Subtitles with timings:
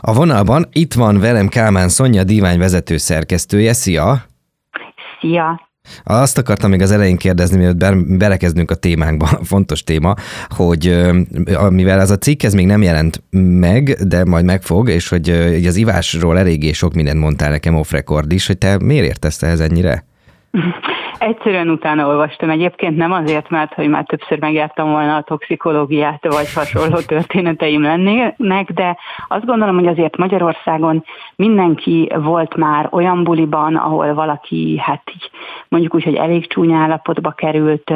[0.00, 3.72] A vonalban itt van velem Kálmán Szonya, divány vezető szerkesztője.
[3.72, 4.24] Szia!
[5.20, 5.68] Szia!
[6.04, 10.14] Azt akartam még az elején kérdezni, mielőtt belekezdünk a témánkba, fontos téma,
[10.48, 11.06] hogy
[11.70, 13.22] mivel ez a cikk ez még nem jelent
[13.60, 15.30] meg, de majd megfog, és hogy
[15.66, 19.60] az ivásról eléggé sok mindent mondtál nekem off record is, hogy te miért értesz ehhez
[19.60, 20.04] ennyire?
[21.18, 26.52] Egyszerűen utána olvastam egyébként, nem azért, mert hogy már többször megjártam volna a toxikológiát, vagy
[26.54, 28.96] hasonló történeteim lennének, de
[29.28, 31.04] azt gondolom, hogy azért Magyarországon
[31.36, 35.30] mindenki volt már olyan buliban, ahol valaki, hát így
[35.68, 37.92] mondjuk úgy, hogy elég csúnya állapotba került,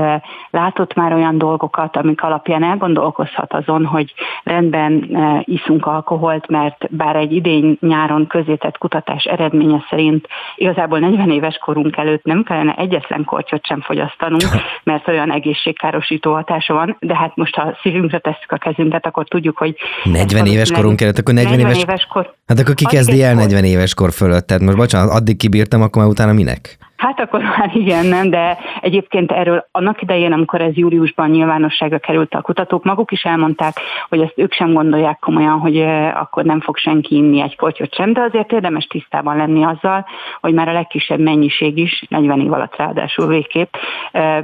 [0.51, 4.15] látott már olyan dolgokat, amik alapján elgondolkozhat azon, hogy
[4.45, 11.59] rendben iszunk alkoholt, mert bár egy idén nyáron közétett kutatás eredménye szerint igazából 40 éves
[11.59, 12.75] korunk előtt nem kellene
[13.11, 14.43] egyetlen kortyot sem fogyasztanunk,
[14.91, 19.59] mert olyan egészségkárosító hatása van, de hát most ha szívünkre tesszük a kezünket, akkor tudjuk,
[19.59, 19.77] hogy...
[20.05, 21.83] 40 éves korunk előtt, akkor 40, 40 éves...
[21.83, 22.35] éves kor...
[22.47, 24.47] Hát akkor ki kezdi el 40 éves kor fölött?
[24.47, 26.79] Tehát most bocsánat, addig kibírtam, akkor már utána minek?
[27.01, 32.35] Hát akkor már igen, nem, de egyébként erről annak idején, amikor ez júliusban nyilvánosságra került
[32.35, 35.81] a kutatók, maguk is elmondták, hogy ezt ők sem gondolják komolyan, hogy
[36.15, 40.07] akkor nem fog senki inni egy kortyot sem, de azért érdemes tisztában lenni azzal,
[40.41, 43.75] hogy már a legkisebb mennyiség is, 40 év alatt ráadásul végképp,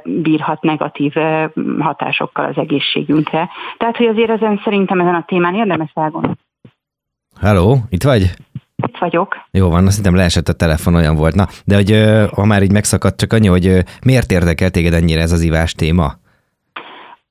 [0.04, 1.12] bírhat negatív
[1.78, 3.48] hatásokkal az egészségünkre.
[3.76, 6.36] Tehát, hogy azért ezen szerintem ezen a témán érdemes elgondolni.
[7.40, 8.22] Hello, itt vagy?
[8.96, 9.36] Itt vagyok.
[9.50, 11.34] Jó van, azt hiszem leesett a telefon, olyan volt.
[11.34, 11.90] Na, de hogy
[12.34, 16.12] ha már így megszakadt, csak annyi, hogy miért érdekel téged ennyire ez az ivás téma?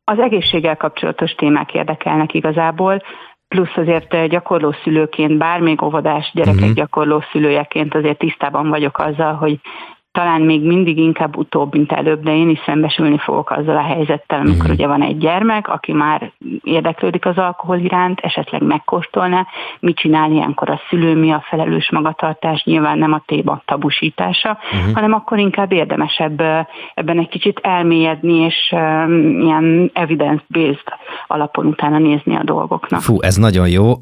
[0.04, 3.02] Az egészséggel kapcsolatos témák érdekelnek igazából,
[3.48, 6.76] plusz azért gyakorló szülőként, bár még óvodás gyerekek uh-huh.
[6.76, 9.60] gyakorló szülőjeként azért tisztában vagyok azzal, hogy
[10.16, 14.40] talán még mindig inkább utóbb, mint előbb, de én is szembesülni fogok azzal a helyzettel,
[14.40, 14.74] amikor uh-huh.
[14.74, 16.32] ugye van egy gyermek, aki már
[16.64, 19.48] érdeklődik az alkohol iránt, esetleg megkóstolná,
[19.80, 24.94] mit csinál ilyenkor a szülő, mi a felelős magatartás, nyilván nem a téma tabusítása, uh-huh.
[24.94, 26.42] hanem akkor inkább érdemesebb
[26.94, 28.72] ebben egy kicsit elmélyedni, és
[29.40, 30.88] ilyen evidence-based
[31.28, 33.02] alapon utána nézni a dolgoknak.
[33.02, 34.00] Fú, ez nagyon jó, uh,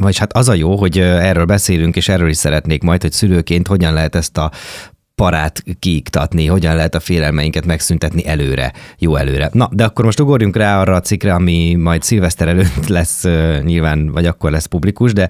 [0.00, 3.66] vagy hát az a jó, hogy erről beszélünk, és erről is szeretnék majd, hogy szülőként
[3.66, 4.50] hogyan lehet ezt a
[5.18, 9.50] parát kiiktatni, hogyan lehet a félelmeinket megszüntetni előre, jó előre.
[9.52, 13.24] Na, de akkor most ugorjunk rá arra a cikkre, ami majd szilveszter előtt lesz
[13.62, 15.28] nyilván, vagy akkor lesz publikus, de,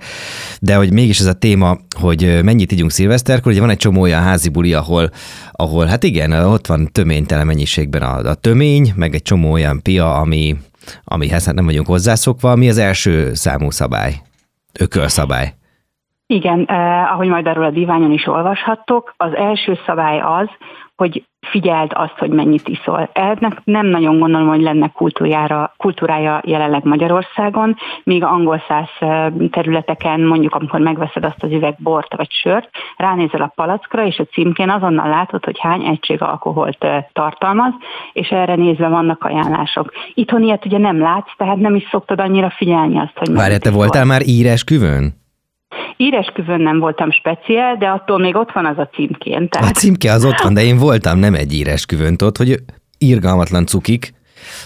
[0.60, 4.22] de hogy mégis ez a téma, hogy mennyit ígyunk szilveszterkor, ugye van egy csomó olyan
[4.22, 5.10] házi buli, ahol,
[5.52, 10.16] ahol hát igen, ott van töménytelen mennyiségben a, a tömény, meg egy csomó olyan pia,
[10.16, 10.56] ami,
[11.04, 12.56] amihez hát nem vagyunk hozzászokva.
[12.56, 14.22] Mi az első számú szabály?
[14.72, 15.57] Ökölszabály.
[16.30, 20.48] Igen, eh, ahogy majd arról a diványon is olvashattok, az első szabály az,
[20.96, 23.10] hogy figyeld azt, hogy mennyit iszol.
[23.12, 30.20] Ennek nem nagyon gondolom, hogy lenne kultúrája, kultúrája jelenleg Magyarországon, míg angol száz eh, területeken,
[30.20, 34.70] mondjuk amikor megveszed azt az üveg bort vagy sört, ránézel a palackra, és a címkén
[34.70, 37.72] azonnal látod, hogy hány egység alkoholt eh, tartalmaz,
[38.12, 39.92] és erre nézve vannak ajánlások.
[40.14, 43.70] Itthon ilyet ugye nem látsz, tehát nem is szoktad annyira figyelni azt, hogy Várj, te
[43.70, 45.17] voltál már írás küvön?
[45.96, 49.48] Íresküvön nem voltam speciál, de attól még ott van az a címkén.
[49.48, 49.70] Tehát...
[49.70, 52.56] A címke az ott van, de én voltam nem egy íresküvön, tudod, hogy
[52.98, 54.12] irgalmatlan cukik,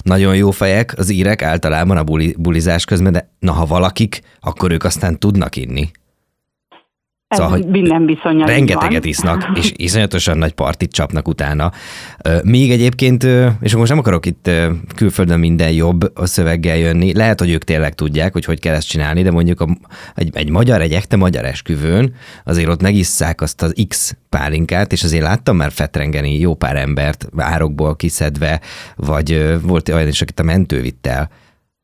[0.03, 4.73] nagyon jó fejek, az írek általában a buli, bulizás közben, de na ha valakik, akkor
[4.73, 5.91] ők aztán tudnak inni.
[7.33, 9.09] Ez szóval, hogy minden viszonylag Rengeteget van.
[9.09, 11.73] isznak, és iszonyatosan nagy partit csapnak utána.
[12.43, 14.51] Még egyébként, és akkor most nem akarok itt
[14.97, 18.89] külföldön minden jobb a szöveggel jönni, lehet, hogy ők tényleg tudják, hogy hogy kell ezt
[18.89, 19.77] csinálni, de mondjuk a,
[20.15, 25.03] egy, egy magyar, egy ekte magyar esküvőn azért ott megisszák azt az X pálinkát, és
[25.03, 28.61] azért láttam már fetrengeni jó pár embert árokból kiszedve,
[28.97, 31.31] vagy volt olyan is, akit a mentő vitt el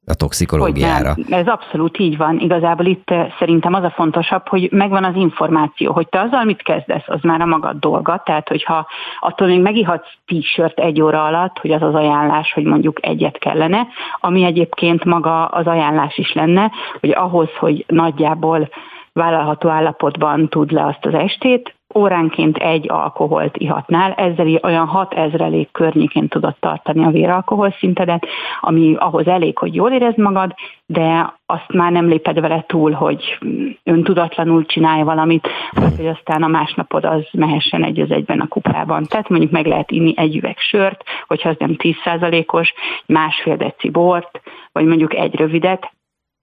[0.08, 1.14] a toxikológiára.
[1.14, 1.38] Hogy nem.
[1.38, 2.38] Ez abszolút így van.
[2.38, 6.62] Igazából itt eh, szerintem az a fontosabb, hogy megvan az információ, hogy te azzal mit
[6.62, 8.22] kezdesz, az már a magad dolga.
[8.24, 8.86] Tehát, hogyha
[9.20, 13.86] attól még megihatsz t-shirt egy óra alatt, hogy az az ajánlás, hogy mondjuk egyet kellene,
[14.20, 16.70] ami egyébként maga az ajánlás is lenne,
[17.00, 18.68] hogy ahhoz, hogy nagyjából
[19.12, 25.68] vállalható állapotban tud le azt az estét, óránként egy alkoholt ihatnál, ezzel olyan 6 ezrelék
[25.72, 28.26] környékén tudod tartani a véralkohol szintedet,
[28.60, 30.54] ami ahhoz elég, hogy jól érezd magad,
[30.86, 33.38] de azt már nem léped vele túl, hogy
[33.84, 39.04] öntudatlanul csinálj valamit, vagy hogy aztán a másnapod az mehessen egy az egyben a kupában.
[39.04, 42.72] Tehát mondjuk meg lehet inni egy üveg sört, hogyha az nem 10%-os,
[43.06, 44.40] másfél deci bort,
[44.72, 45.90] vagy mondjuk egy rövidet,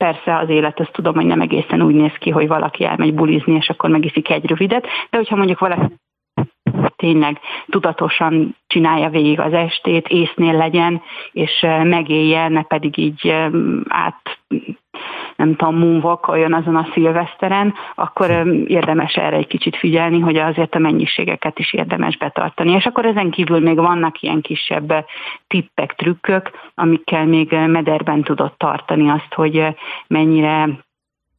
[0.05, 3.55] Persze az élet, azt tudom, hogy nem egészen úgy néz ki, hogy valaki elmegy bulizni,
[3.55, 5.93] és akkor megiszik egy rövidet, de hogyha mondjuk valaki
[6.95, 7.39] tényleg
[7.69, 11.01] tudatosan csinálja végig az estét, észnél legyen,
[11.31, 13.33] és megélje, ne pedig így
[13.87, 14.39] át
[15.35, 18.29] nem tudom, moonwalkoljon azon a szilveszteren, akkor
[18.67, 22.71] érdemes erre egy kicsit figyelni, hogy azért a mennyiségeket is érdemes betartani.
[22.71, 25.05] És akkor ezen kívül még vannak ilyen kisebb
[25.47, 29.67] tippek, trükkök, amikkel még mederben tudod tartani azt, hogy
[30.07, 30.69] mennyire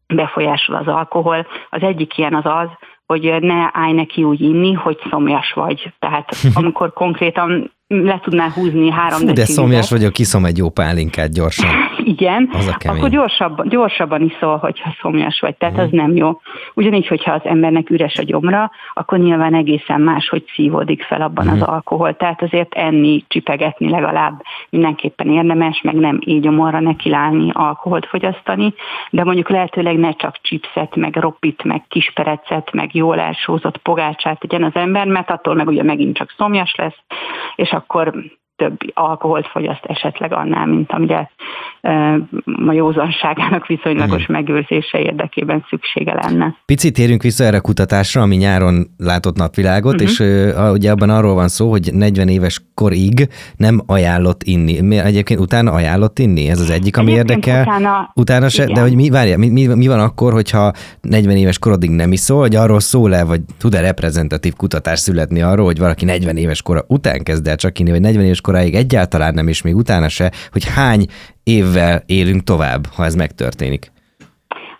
[0.07, 1.47] befolyásol az alkohol.
[1.71, 2.69] Az egyik ilyen az az,
[3.07, 5.93] hogy ne állj neki úgy inni, hogy szomjas vagy.
[5.99, 11.33] Tehát amikor konkrétan le tudnál húzni három Fú, de szomjas vagyok, kiszom egy jó pálinkát
[11.33, 11.71] gyorsan.
[12.05, 15.79] Igen, az a akkor gyorsabban, gyorsabban iszol, hogyha szomjas vagy, tehát mm.
[15.79, 16.41] az nem jó.
[16.75, 21.45] Ugyanígy, hogyha az embernek üres a gyomra, akkor nyilván egészen más, hogy szívódik fel abban
[21.47, 21.49] mm.
[21.49, 21.71] az mhm.
[21.71, 22.17] alkohol.
[22.17, 28.75] Tehát azért enni, csipegetni legalább mindenképpen érdemes, meg nem így gyomorra nekilálni, alkoholt fogyasztani,
[29.11, 34.65] de mondjuk lehetőleg ne csak chipset, meg roppit, meg kisperecet, meg jól elsózott pogácsát tegyen
[34.65, 36.99] az ember, mert attól meg ugye megint csak szomjas lesz,
[37.57, 38.15] és akkor
[38.57, 41.31] több alkoholt fogyaszt esetleg annál, mint amire
[42.67, 44.37] a józanságának viszonylagos Igen.
[44.37, 46.57] megőrzése érdekében szüksége lenne.
[46.67, 50.09] Picit térjünk vissza erre a kutatásra, ami nyáron látott napvilágot, uh-huh.
[50.09, 54.99] és uh, ugye abban arról van szó, hogy 40 éves korig nem ajánlott inni.
[54.99, 56.49] Egyébként utána ajánlott inni?
[56.49, 57.63] Ez az egyik, ami Egyébként érdekel.
[57.63, 61.59] Utána, utána se, de hogy mi, várja, mi, mi, mi, van akkor, hogyha 40 éves
[61.59, 66.37] korodig nem iszol, hogy arról szól-e, vagy tud-e reprezentatív kutatás születni arról, hogy valaki 40
[66.37, 69.77] éves kora után kezd el csak inni, vagy 40 éves koráig egyáltalán nem, és még
[69.77, 71.07] utána se, hogy hány
[71.43, 73.95] évvel élünk tovább, ha ez megtörténik?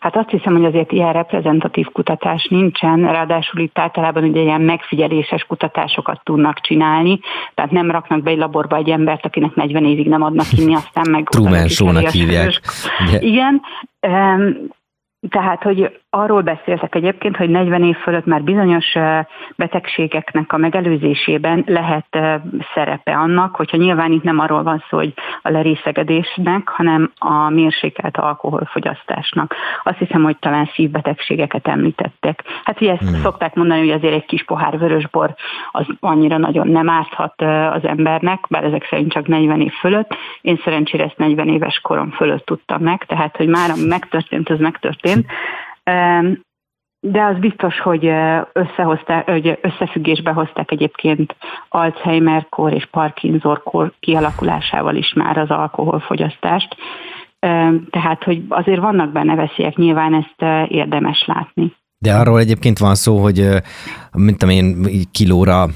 [0.07, 5.45] Hát azt hiszem, hogy azért ilyen reprezentatív kutatás nincsen, ráadásul itt általában ugye ilyen megfigyeléses
[5.45, 7.21] kutatásokat tudnak csinálni,
[7.55, 11.11] tehát nem raknak be egy laborba egy embert, akinek 40 évig nem adnak inni, aztán
[11.11, 11.29] meg...
[11.29, 12.61] Truman hívják.
[13.19, 13.63] Igen,
[15.29, 18.95] tehát, hogy arról beszéltek egyébként, hogy 40 év fölött már bizonyos
[19.57, 22.19] betegségeknek a megelőzésében lehet
[22.75, 28.17] szerepe annak, hogyha nyilván itt nem arról van szó, hogy a lerészegedésnek, hanem a mérsékelt
[28.17, 29.55] alkoholfogyasztásnak.
[29.85, 32.43] Azt hiszem, hogy talán szívbetegségeket említettek.
[32.65, 33.21] Hát ugye ezt hmm.
[33.21, 35.35] szokták mondani, hogy azért egy kis pohár vörösbor
[35.71, 37.43] az annyira nagyon nem árthat
[37.73, 40.15] az embernek, bár ezek szerint csak 40 év fölött.
[40.41, 44.59] Én szerencsére ezt 40 éves korom fölött tudtam meg, tehát hogy már ami megtörtént, az
[44.59, 45.27] megtörtént.
[47.01, 48.11] De az biztos, hogy,
[48.53, 51.37] összehozták, hogy összefüggésbe hozták egyébként
[51.69, 56.77] Alzheimer-kor és Parkinson-kor kialakulásával is már az alkoholfogyasztást.
[57.91, 61.75] Tehát, hogy azért vannak benne veszélyek, nyilván ezt érdemes látni.
[61.99, 63.49] De arról egyébként van szó, hogy
[64.13, 65.67] mint én kilóra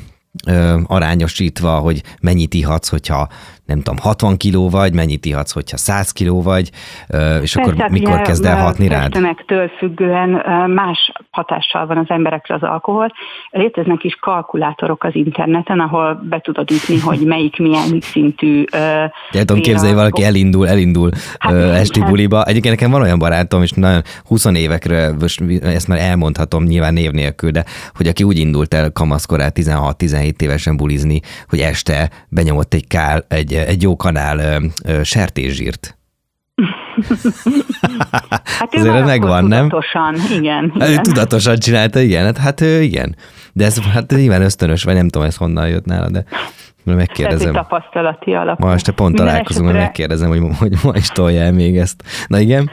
[0.87, 3.29] arányosítva, hogy mennyit ihatsz, hogyha
[3.71, 6.71] nem tudom, 60 kiló vagy, mennyit ihatsz, hogyha 100 kiló vagy,
[7.09, 9.12] és Persze, akkor hát mikor kezd el hatni rád?
[9.47, 10.31] Től függően
[10.71, 13.12] más hatással van az emberekre az alkohol.
[13.50, 18.65] Léteznek is kalkulátorok az interneten, ahol be tudod ütni, hogy melyik milyen szintű...
[19.31, 22.09] De tudom képzelni, valaki elindul, elindul hát, esti hát.
[22.09, 22.44] buliba.
[22.44, 25.11] Egyébként nekem van olyan barátom, és nagyon 20 évekre,
[25.62, 29.59] ezt már elmondhatom nyilván név nélkül, de hogy aki úgy indult el kamaszkorát
[30.20, 35.99] 16-17 évesen bulizni, hogy este benyomott egy kál, egy egy jó kanál ö, ö, sertészsírt.
[38.58, 39.69] hát Azért ez megvan, nem?
[39.69, 40.72] Tudatosan, igen.
[40.75, 41.02] Igen.
[41.02, 43.17] Tudatosan csinálta, igen, hát, hát igen.
[43.52, 46.25] De ez hát nyilván ösztönös, vagy nem tudom, ez honnan jött nála, de
[46.84, 47.52] megkérdezem.
[47.52, 48.66] Lehet, tapasztalati alapú.
[48.66, 49.84] Ma este pont találkozunk, esetre...
[49.84, 52.02] megkérdezem, hogy, hogy ma is tolja el még ezt.
[52.26, 52.70] Na igen?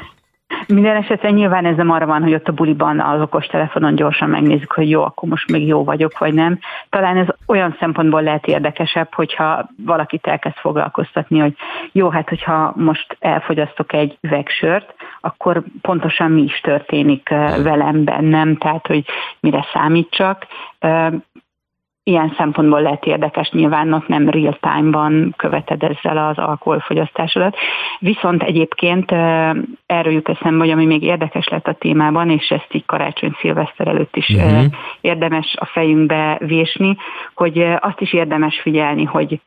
[0.67, 4.29] Minden esetre nyilván ez nem arra van, hogy ott a buliban az okos telefonon gyorsan
[4.29, 6.59] megnézzük, hogy jó, akkor most még jó vagyok, vagy nem.
[6.89, 11.55] Talán ez olyan szempontból lehet érdekesebb, hogyha valakit elkezd foglalkoztatni, hogy
[11.91, 17.29] jó, hát hogyha most elfogyasztok egy üvegsört, akkor pontosan mi is történik
[17.63, 19.05] velem bennem, tehát hogy
[19.39, 20.45] mire számítsak
[22.07, 27.55] ilyen szempontból lehet érdekes, nyilván ott nem real time-ban követed ezzel az alkoholfogyasztásodat.
[27.99, 29.11] Viszont egyébként
[29.85, 33.87] erről jut eszembe, hogy ami még érdekes lett a témában, és ezt így karácsony szilveszter
[33.87, 34.63] előtt is uh-huh.
[35.01, 36.97] érdemes a fejünkbe vésni,
[37.33, 39.39] hogy azt is érdemes figyelni, hogy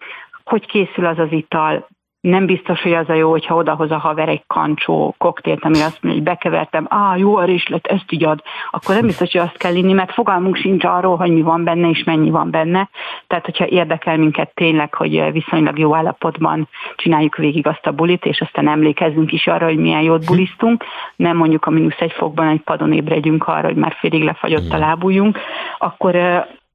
[0.44, 1.88] hogy készül az az ital,
[2.20, 5.98] nem biztos, hogy az a jó, hogyha odahoz a haver egy kancsó koktélt, ami azt
[6.02, 9.56] mondja, hogy bekevertem, á, jó a lett, ezt így ad, akkor nem biztos, hogy azt
[9.56, 12.88] kell inni, mert fogalmunk sincs arról, hogy mi van benne és mennyi van benne.
[13.26, 18.40] Tehát, hogyha érdekel minket tényleg, hogy viszonylag jó állapotban csináljuk végig azt a bulit, és
[18.40, 20.84] aztán emlékezzünk is arra, hogy milyen jót bulisztunk,
[21.16, 24.78] nem mondjuk a mínusz egy fokban egy padon ébredjünk arra, hogy már félig lefagyott a
[24.78, 25.38] lábujjunk,
[25.78, 26.14] akkor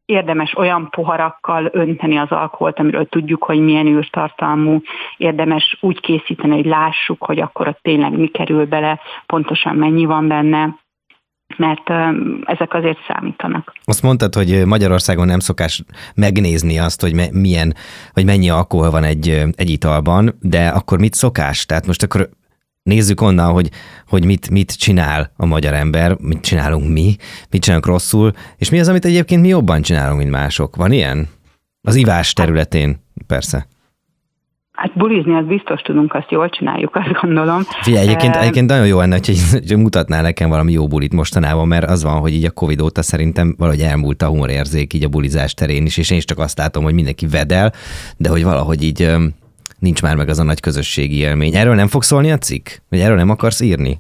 [0.06, 4.82] érdemes olyan poharakkal önteni az alkoholt, amiről tudjuk, hogy milyen űrtartalmú,
[5.18, 10.28] érdemes úgy készíteni, hogy lássuk, hogy akkor ott tényleg mi kerül bele, pontosan mennyi van
[10.28, 10.76] benne,
[11.58, 11.90] mert
[12.46, 13.74] ezek azért számítanak.
[13.84, 15.84] Azt mondtad, hogy Magyarországon nem szokás
[16.16, 17.74] megnézni azt, hogy milyen,
[18.14, 21.66] vagy mennyi alkohol van egy, egy italban, de akkor mit szokás?
[21.66, 22.30] Tehát most akkor
[22.86, 23.70] nézzük onnan, hogy,
[24.08, 27.16] hogy mit, mit csinál a magyar ember, mit csinálunk mi,
[27.50, 30.76] mit csinálunk rosszul, és mi az, amit egyébként mi jobban csinálunk, mint mások.
[30.76, 31.28] Van ilyen?
[31.82, 33.68] Az ivás területén, persze.
[34.72, 37.62] Hát bulizni az biztos tudunk, azt jól csináljuk, azt gondolom.
[37.82, 39.20] Figyelj, egyébként, egyébként nagyon jó lenne,
[39.52, 43.02] hogy mutatnál nekem valami jó bulit mostanában, mert az van, hogy így a Covid óta
[43.02, 46.58] szerintem valahogy elmúlt a humorérzék így a bulizás terén is, és én is csak azt
[46.58, 47.74] látom, hogy mindenki vedel,
[48.18, 49.16] de hogy valahogy így
[49.86, 51.56] nincs már meg az a nagy közösségi élmény.
[51.56, 52.70] Erről nem fog szólni a cikk?
[52.90, 54.00] Vagy erről nem akarsz írni?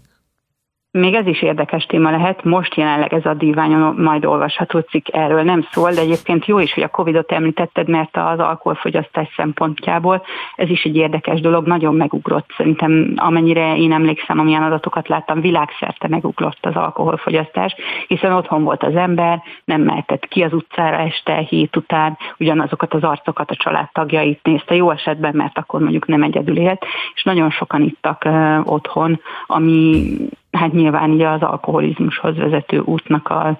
[0.97, 5.43] Még ez is érdekes téma lehet, most jelenleg ez a díványon majd olvasható cikk erről
[5.43, 10.23] nem szól, de egyébként jó is, hogy a Covid-ot említetted, mert az alkoholfogyasztás szempontjából
[10.55, 12.49] ez is egy érdekes dolog, nagyon megugrott.
[12.57, 17.75] Szerintem amennyire én emlékszem, amilyen adatokat láttam, világszerte megugrott az alkoholfogyasztás,
[18.07, 23.03] hiszen otthon volt az ember, nem mehetett ki az utcára este, hét után, ugyanazokat az
[23.03, 26.85] arcokat, a családtagjait nézte, jó esetben, mert akkor mondjuk nem egyedül élt,
[27.15, 30.13] és nagyon sokan ittak uh, otthon, ami
[30.55, 33.59] hát nyilván ugye az alkoholizmushoz vezető útnak a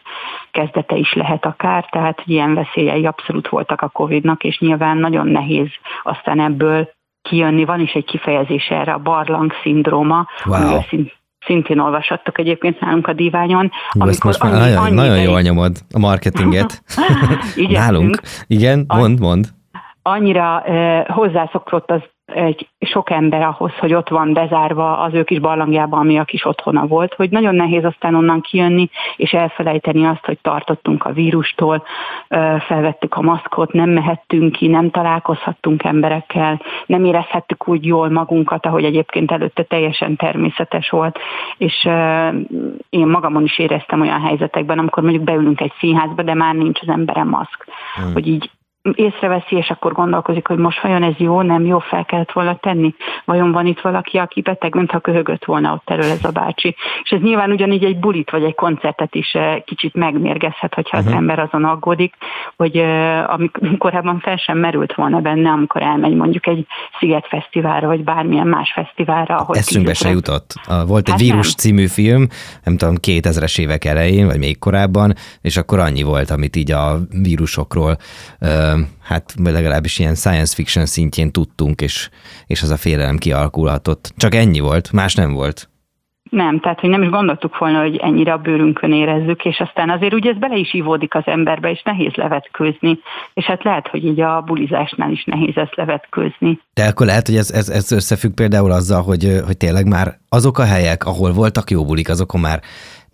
[0.51, 5.67] kezdete is lehet akár, tehát ilyen veszélyei abszolút voltak a Covid-nak, és nyilván nagyon nehéz
[6.03, 6.89] aztán ebből
[7.21, 7.65] kijönni.
[7.65, 10.79] Van is egy kifejezés erre, a barlang szindróma, wow.
[11.45, 13.71] szintén olvashattok egyébként nálunk a diványon.
[13.89, 16.83] Amikor most már annyi, nagyon, nagyon jól nyomod a marketinget.
[17.69, 18.21] Nálunk.
[18.47, 19.53] Igen, mond, mond
[20.07, 25.39] annyira eh, hozzászokott az egy sok ember ahhoz, hogy ott van bezárva az ő kis
[25.39, 30.25] barlangjában, ami a kis otthona volt, hogy nagyon nehéz aztán onnan kijönni, és elfelejteni azt,
[30.25, 31.83] hogy tartottunk a vírustól,
[32.67, 38.83] felvettük a maszkot, nem mehettünk ki, nem találkozhattunk emberekkel, nem érezhettük úgy jól magunkat, ahogy
[38.83, 41.19] egyébként előtte teljesen természetes volt,
[41.57, 41.83] és
[42.89, 46.89] én magamon is éreztem olyan helyzetekben, amikor mondjuk beülünk egy színházba, de már nincs az
[46.89, 47.65] emberem maszk,
[47.95, 48.13] hmm.
[48.13, 48.49] hogy így
[48.93, 52.95] észreveszi, és akkor gondolkozik, hogy most vajon ez jó, nem jó, fel kellett volna tenni.
[53.25, 56.75] Vajon van itt valaki, aki beteg, mintha köhögött volna ott elől ez a bácsi.
[57.03, 61.13] És ez nyilván ugyanígy egy bulit vagy egy koncertet is eh, kicsit megmérgezhet, hogyha uh-huh.
[61.13, 61.29] az mhm.
[61.29, 62.13] ember azon aggódik,
[62.55, 66.67] hogy eh, amikor korábban fel sem merült volna benne, amikor elmegy mondjuk egy
[66.99, 69.35] Sziget Fesztiválra, vagy bármilyen más fesztiválra.
[69.35, 70.53] Ahol Eszünkbe se jutott.
[70.87, 71.55] Volt egy hát Vírus nem.
[71.57, 72.27] című film,
[72.63, 76.97] nem tudom, 2000-es évek elején, vagy még korábban, és akkor annyi volt, amit így a
[77.21, 77.97] vírusokról
[79.03, 82.09] hát legalábbis ilyen science fiction szintjén tudtunk, és,
[82.47, 84.13] és az a félelem kialakulhatott.
[84.17, 85.69] Csak ennyi volt, más nem volt.
[86.29, 90.13] Nem, tehát hogy nem is gondoltuk volna, hogy ennyire a bőrünkön érezzük, és aztán azért
[90.13, 92.99] ugye ez bele is ivódik az emberbe, és nehéz levetkőzni,
[93.33, 96.59] és hát lehet, hogy így a bulizásnál is nehéz ezt levetkőzni.
[96.73, 100.57] De akkor lehet, hogy ez, ez, ez összefügg például azzal, hogy, hogy tényleg már azok
[100.59, 102.59] a helyek, ahol voltak jó bulik, azokon már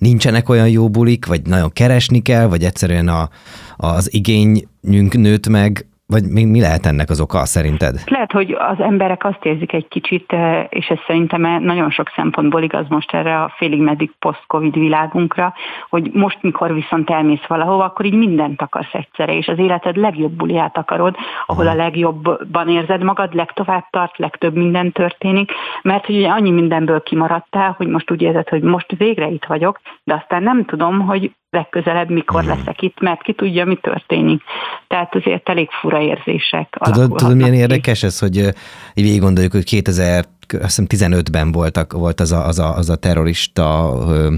[0.01, 3.29] nincsenek olyan jó bulik, vagy nagyon keresni kell, vagy egyszerűen a,
[3.77, 7.95] az igényünk nőtt meg, vagy mi, mi lehet ennek az oka szerinted?
[8.05, 12.63] Lehet, hogy az emberek azt érzik egy kicsit, eh, és ez szerintem nagyon sok szempontból
[12.63, 15.53] igaz most erre a félig meddig post-covid világunkra,
[15.89, 20.31] hogy most, mikor viszont elmész valahova, akkor így mindent akarsz egyszerre, és az életed legjobb
[20.31, 21.15] buliát akarod,
[21.45, 25.51] ahol a legjobban érzed magad, legtovább tart, legtöbb minden történik,
[25.81, 29.79] mert hogy ugye annyi mindenből kimaradtál, hogy most úgy érzed, hogy most végre itt vagyok,
[30.03, 32.57] de aztán nem tudom, hogy legközelebb mikor uh-huh.
[32.57, 34.41] leszek itt, mert ki tudja, mi történik.
[34.87, 38.37] Tehát azért elég fura érzések Tudod, tudod milyen érdekes ez, hogy
[38.93, 43.93] így végig gondoljuk, hogy 2015 ben voltak, volt az a, az a, az a terrorista
[44.07, 44.33] ö,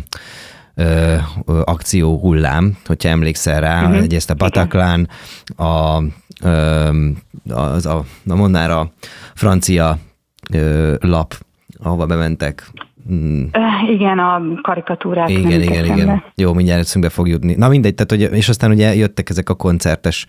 [0.75, 1.15] ö,
[1.63, 4.01] akció hullám, hogyha emlékszel rá, uh-huh.
[4.01, 5.07] egyrészt a Bataclan,
[5.57, 6.01] a,
[6.43, 6.89] ö,
[7.49, 8.91] az a, a mondnál a
[9.33, 9.97] francia
[10.53, 11.35] ö, lap,
[11.83, 12.71] ahova bementek
[13.07, 13.49] Hmm.
[13.89, 15.29] Igen, a karikatúrák.
[15.29, 16.05] Igen, igen, igen.
[16.05, 16.23] Le.
[16.35, 17.55] Jó, mindjárt eszünkbe fog jutni.
[17.55, 20.25] Na mindegy, tehát, hogy, és aztán ugye jöttek ezek a koncertes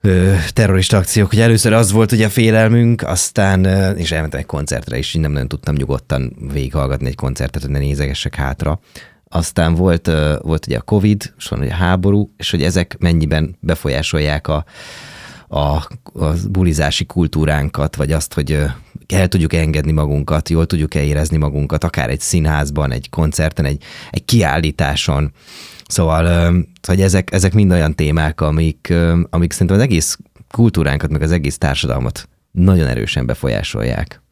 [0.00, 4.46] ö, terrorista akciók, hogy először az volt ugye a félelmünk, aztán, ö, és elmentem egy
[4.46, 8.80] koncertre, és így nem nagyon tudtam nyugodtan végighallgatni egy koncertet, hogy ne nézegessek hátra.
[9.28, 12.96] Aztán volt, ö, volt ugye a Covid, és van ugye a háború, és hogy ezek
[12.98, 14.64] mennyiben befolyásolják a,
[15.48, 18.58] a, a bulizási kultúránkat, vagy azt, hogy
[19.06, 24.24] el tudjuk engedni magunkat, jól tudjuk érezni magunkat, akár egy színházban, egy koncerten, egy, egy
[24.24, 25.32] kiállításon.
[25.86, 26.54] Szóval,
[26.86, 28.94] hogy ezek, ezek mind olyan témák, amik,
[29.30, 30.18] amik szerintem az egész
[30.50, 34.22] kultúránkat, meg az egész társadalmat nagyon erősen befolyásolják.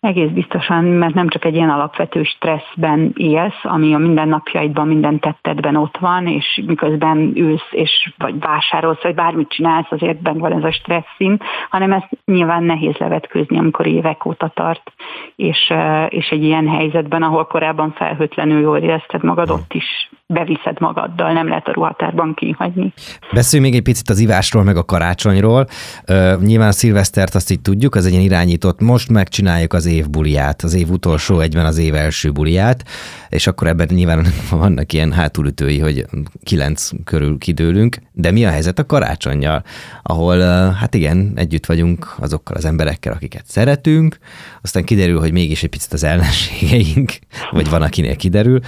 [0.00, 5.76] Egész biztosan, mert nem csak egy ilyen alapvető stresszben élsz, ami a mindennapjaidban, minden tettedben
[5.76, 10.64] ott van, és miközben ülsz, és vagy vásárolsz, vagy bármit csinálsz, azért benne van ez
[10.64, 14.92] a stresszint, hanem ezt nyilván nehéz levetkőzni, amikor évek óta tart,
[15.36, 15.72] és,
[16.08, 21.48] és egy ilyen helyzetben, ahol korábban felhőtlenül jól érezted magad, ott is beviszed magaddal, nem
[21.48, 22.92] lehet a ruhatárban kihagyni.
[23.32, 25.66] Beszéljünk még egy picit az ivásról, meg a karácsonyról.
[26.08, 30.10] Uh, nyilván a szilvesztert azt így tudjuk, az egy ilyen irányított, most megcsináljuk az év
[30.10, 32.84] buliát, az év utolsó egyben az év első buliát,
[33.28, 36.04] és akkor ebben nyilván vannak ilyen hátulütői, hogy
[36.42, 39.62] kilenc körül kidőlünk, de mi a helyzet a karácsonyjal,
[40.02, 44.18] ahol uh, hát igen, együtt vagyunk azokkal az emberekkel, akiket szeretünk,
[44.62, 47.12] aztán kiderül, hogy mégis egy picit az ellenségeink,
[47.50, 48.60] vagy van, akinél kiderül,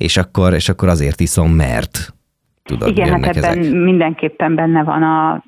[0.00, 2.14] és akkor, és akkor azért iszom, mert
[2.62, 3.72] tudod, Igen, hát ebben ezek.
[3.72, 5.44] mindenképpen benne van a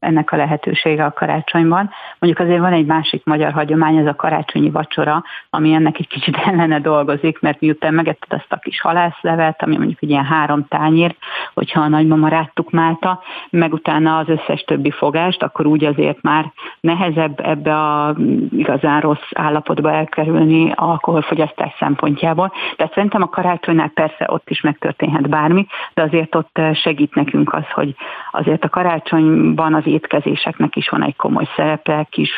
[0.00, 1.90] ennek a lehetősége a karácsonyban.
[2.18, 6.36] Mondjuk azért van egy másik magyar hagyomány, ez a karácsonyi vacsora, ami ennek egy kicsit
[6.46, 11.14] ellene dolgozik, mert miután megetted azt a kis halászlevet, ami mondjuk egy ilyen három tányér,
[11.54, 17.40] hogyha a nagymama rátukmálta, meg utána az összes többi fogást, akkor úgy azért már nehezebb
[17.40, 18.16] ebbe a
[18.50, 22.52] igazán rossz állapotba elkerülni alkoholfogyasztás szempontjából.
[22.76, 27.70] Tehát szerintem a karácsonynál persze ott is megtörténhet bármi, de azért ott segít nekünk az,
[27.72, 27.94] hogy
[28.30, 32.30] azért a karácsonyban az étkezéseknek is van egy komoly szerepe, kis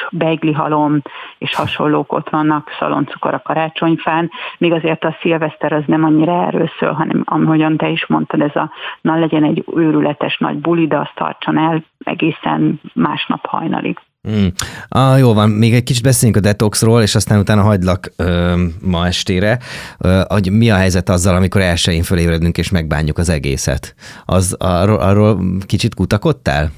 [0.55, 1.03] halom
[1.39, 6.71] és hasonlók ott vannak, szaloncukor a karácsonyfán, még azért a szilveszter az nem annyira erről
[6.79, 10.99] szól, hanem ahogyan te is mondtad, ez a na legyen egy őrületes nagy buli, de
[10.99, 13.99] azt tartson el egészen másnap hajnalig.
[14.29, 14.47] Mm.
[14.89, 19.07] Ah, jó van, még egy kicsit beszéljünk a detoxról, és aztán utána hagylak ö, ma
[19.07, 19.59] estére,
[19.99, 23.95] ö, hogy mi a helyzet azzal, amikor elsőjén fölébredünk és megbánjuk az egészet.
[24.25, 26.71] Az, arról, arról kicsit kutakodtál?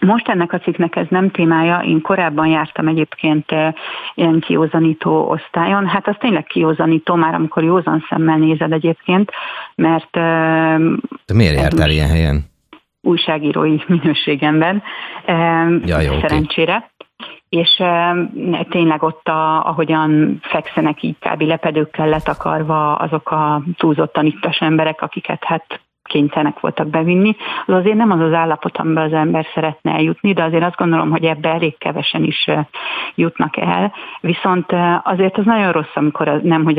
[0.00, 3.72] Most ennek a cikknek ez nem témája, én korábban jártam egyébként eh,
[4.14, 9.30] ilyen kiózanító osztályon, hát az tényleg kiózanító már, amikor józan szemmel nézed egyébként,
[9.74, 10.16] mert...
[10.16, 10.78] Eh,
[11.26, 12.44] De miért jártál ilyen helyen?
[13.00, 14.82] Újságírói minőségemben,
[15.24, 16.74] eh, ja, jó, szerencsére.
[16.74, 16.94] Okay
[17.48, 17.82] és
[18.68, 21.40] tényleg ott, a, ahogyan fekszenek így kb.
[21.40, 27.36] lepedőkkel letakarva azok a túlzottan ittas emberek, akiket hát kénytelenek voltak bevinni,
[27.66, 31.10] az azért nem az az állapot, amiben az ember szeretne eljutni, de azért azt gondolom,
[31.10, 32.50] hogy ebbe elég kevesen is
[33.14, 33.92] jutnak el.
[34.20, 36.78] Viszont azért az nagyon rossz, amikor az, nem, hogy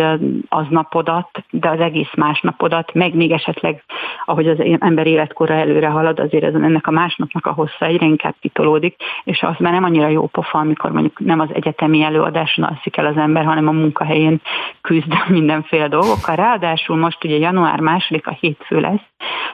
[0.50, 3.84] az, napodat, de az egész más napodat, meg még esetleg,
[4.26, 8.36] ahogy az ember életkora előre halad, azért ez, ennek a másnapnak a hossza egyre inkább
[8.40, 12.98] kitolódik, és az már nem annyira jó pofa, amikor mondjuk nem az egyetemi előadáson alszik
[12.98, 14.42] el az ember, hanem a munkahelyén
[14.82, 16.36] küzd mindenféle dolgokkal.
[16.36, 19.06] Ráadásul most ugye január második a hétfő lesz,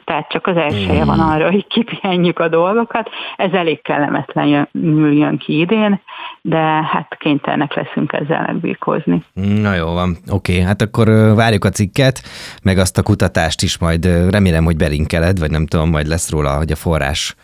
[0.05, 1.29] tehát csak az elsője van hmm.
[1.29, 3.09] arra, hogy kipihenjük a dolgokat.
[3.37, 4.67] Ez elég kellemetlen
[5.13, 6.01] jön ki idén,
[6.41, 6.57] de
[6.91, 9.23] hát kénytelenek leszünk ezzel megbírkozni.
[9.33, 12.21] Na jó van, oké, hát akkor várjuk a cikket,
[12.63, 16.57] meg azt a kutatást is majd remélem, hogy belinkeled, vagy nem tudom, majd lesz róla,
[16.57, 17.35] hogy a forrás,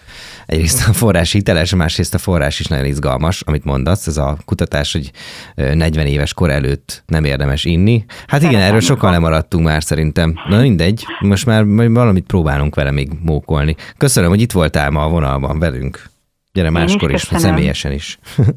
[0.46, 4.92] egyrészt a forrás hiteles, másrészt a forrás is nagyon izgalmas, amit mondasz, ez a kutatás,
[4.92, 5.12] hogy
[5.56, 8.06] 40 éves kor előtt nem érdemes inni.
[8.28, 10.40] Hát igen, erről sokan lemaradtunk már szerintem.
[10.48, 11.64] Na mindegy, most már
[12.10, 13.76] valamit próbálunk vele még mókolni.
[13.98, 16.10] Köszönöm, hogy itt voltál ma a vonalban velünk.
[16.52, 18.20] Gyere máskor is, is személyesen is.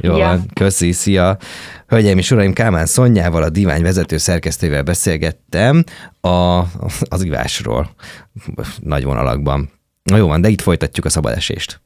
[0.00, 0.40] Jó, ja.
[0.54, 1.36] köszi, szia.
[1.86, 5.84] Hölgyeim és uraim, Kámán Szonyával, a divány vezető szerkesztővel beszélgettem
[6.20, 6.62] a,
[7.08, 7.90] az ivásról
[8.80, 9.70] nagy vonalakban.
[10.02, 11.80] Na jó van, de itt folytatjuk a szabadesést.